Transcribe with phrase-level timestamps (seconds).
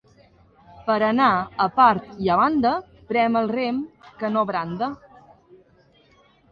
[0.87, 1.27] Per anar
[1.67, 2.73] a part i a banda,
[3.13, 3.85] pren el rem
[4.23, 4.91] que no branda.